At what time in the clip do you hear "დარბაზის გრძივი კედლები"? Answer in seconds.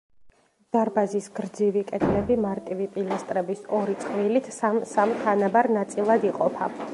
0.75-2.37